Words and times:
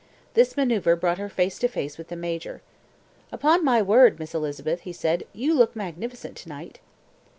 This 0.33 0.57
manoeuvre 0.57 0.97
brought 0.97 1.19
her 1.19 1.29
face 1.29 1.59
to 1.59 1.67
face 1.67 1.99
with 1.99 2.07
the 2.07 2.15
Major. 2.15 2.63
"Upon 3.31 3.63
my 3.63 3.83
word, 3.83 4.17
Miss 4.17 4.33
Elizabeth," 4.33 4.79
he 4.81 4.93
said, 4.93 5.25
"you 5.31 5.53
look 5.53 5.75
magnificent 5.75 6.35
to 6.37 6.49
night." 6.49 6.79